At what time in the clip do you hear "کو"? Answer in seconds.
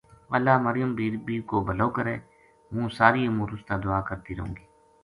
1.49-1.57